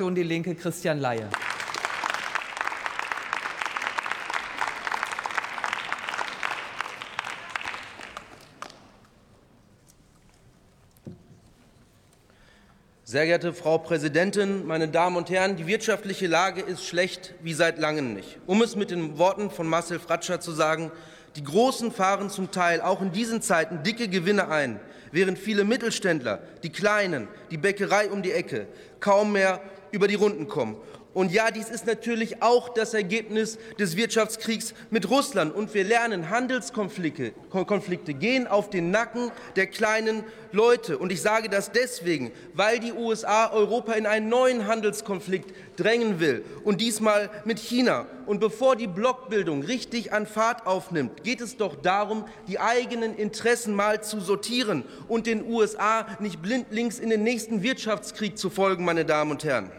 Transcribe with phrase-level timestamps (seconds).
[0.00, 1.28] Fraktion Die Linke Christian Laie.
[13.04, 17.78] Sehr geehrte Frau Präsidentin, meine Damen und Herren, die wirtschaftliche Lage ist schlecht wie seit
[17.78, 18.38] langem nicht.
[18.46, 20.90] Um es mit den Worten von Marcel Fratscher zu sagen,
[21.36, 24.80] die Großen fahren zum Teil auch in diesen Zeiten dicke Gewinne ein,
[25.12, 28.66] während viele Mittelständler, die Kleinen, die Bäckerei um die Ecke,
[28.98, 29.60] kaum mehr
[29.92, 30.76] über die Runden kommen.
[31.12, 35.52] Und ja, dies ist natürlich auch das Ergebnis des Wirtschaftskriegs mit Russland.
[35.52, 40.22] Und wir lernen, Handelskonflikte Konflikte gehen auf den Nacken der kleinen
[40.52, 40.98] Leute.
[40.98, 46.44] Und ich sage das deswegen, weil die USA Europa in einen neuen Handelskonflikt drängen will.
[46.62, 48.06] Und diesmal mit China.
[48.26, 53.74] Und bevor die Blockbildung richtig an Fahrt aufnimmt, geht es doch darum, die eigenen Interessen
[53.74, 59.04] mal zu sortieren und den USA nicht blindlings in den nächsten Wirtschaftskrieg zu folgen, meine
[59.04, 59.72] Damen und Herren.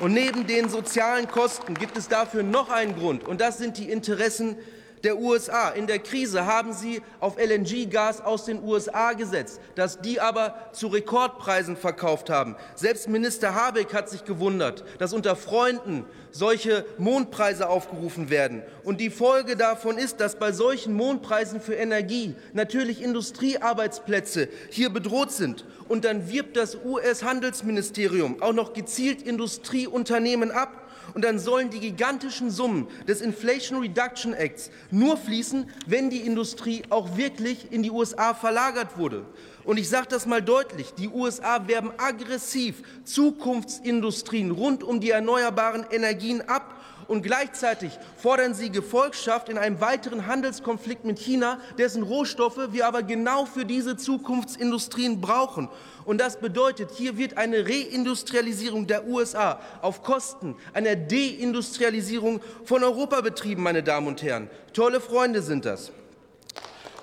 [0.00, 3.90] Und neben den sozialen Kosten gibt es dafür noch einen Grund, und das sind die
[3.90, 4.56] Interessen
[5.04, 5.70] der USA.
[5.70, 10.88] In der Krise haben sie auf LNG-Gas aus den USA gesetzt, das die aber zu
[10.88, 12.56] Rekordpreisen verkauft haben.
[12.74, 18.62] Selbst Minister Habeck hat sich gewundert, dass unter Freunden solche Mondpreise aufgerufen werden.
[18.84, 25.32] Und die Folge davon ist, dass bei solchen Mondpreisen für Energie natürlich Industriearbeitsplätze hier bedroht
[25.32, 25.64] sind.
[25.88, 32.50] Und dann wirbt das US-Handelsministerium auch noch gezielt Industrieunternehmen ab und dann sollen die gigantischen
[32.50, 38.34] Summen des Inflation Reduction Acts nur fließen, wenn die Industrie auch wirklich in die USA
[38.34, 39.24] verlagert wurde.
[39.64, 45.84] Und ich sage das mal deutlich, die USA werben aggressiv Zukunftsindustrien rund um die erneuerbaren
[45.90, 46.74] Energien ab
[47.08, 53.02] und gleichzeitig fordern sie Gefolgschaft in einem weiteren Handelskonflikt mit China, dessen Rohstoffe wir aber
[53.02, 55.68] genau für diese Zukunftsindustrien brauchen.
[56.04, 63.22] Und das bedeutet, hier wird eine Reindustrialisierung der USA auf Kosten einer Deindustrialisierung von Europa
[63.22, 64.48] betrieben, meine Damen und Herren.
[64.72, 65.90] Tolle Freunde sind das.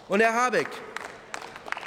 [0.08, 0.70] Und Herr Habeck,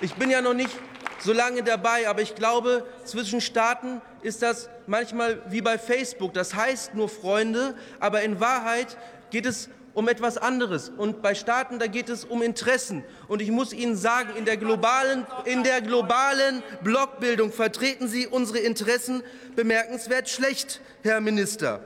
[0.00, 0.71] ich bin ja noch nicht
[1.20, 6.34] so lange dabei, aber ich glaube, zwischen Staaten ist das manchmal wie bei Facebook.
[6.34, 8.96] Das heißt nur Freunde, aber in Wahrheit
[9.30, 10.90] geht es um etwas anderes.
[10.90, 13.04] Und bei Staaten, da geht es um Interessen.
[13.26, 18.58] Und ich muss Ihnen sagen, in der globalen, in der globalen Blockbildung vertreten Sie unsere
[18.58, 19.24] Interessen
[19.56, 21.80] bemerkenswert schlecht, Herr Minister.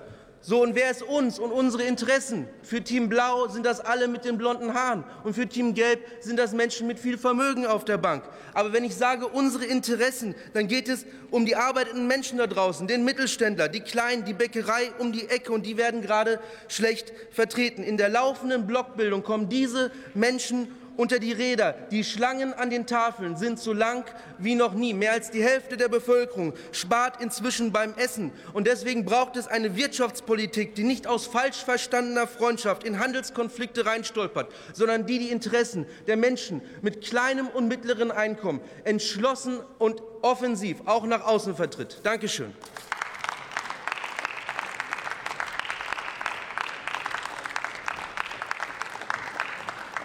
[0.45, 2.49] So, und wer ist uns und unsere Interessen?
[2.65, 6.37] Für Team Blau sind das alle mit den blonden Haaren und für Team Gelb sind
[6.37, 8.25] das Menschen mit viel Vermögen auf der Bank.
[8.53, 12.89] Aber wenn ich sage unsere Interessen, dann geht es um die arbeitenden Menschen da draußen,
[12.89, 17.85] den Mittelständler, die Kleinen, die Bäckerei um die Ecke und die werden gerade schlecht vertreten.
[17.85, 20.67] In der laufenden Blockbildung kommen diese Menschen
[20.97, 21.75] unter die Räder.
[21.91, 24.05] Die Schlangen an den Tafeln sind so lang
[24.39, 24.95] wie noch nie.
[24.95, 28.33] Mehr als die Hälfte der Bevölkerung spart inzwischen beim Essen.
[28.53, 34.53] Und deswegen braucht es eine Wirtschaftspolitik, die nicht aus falsch verstandener Freundschaft in Handelskonflikte reinstolpert,
[34.73, 41.05] sondern die die Interessen der Menschen mit kleinem und mittleren Einkommen entschlossen und offensiv auch
[41.05, 42.01] nach außen vertritt.
[42.03, 42.53] Dankeschön.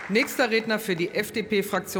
[0.09, 1.95] Nächster Redner für die FDP-Fraktion